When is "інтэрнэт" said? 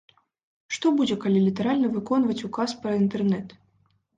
3.03-3.47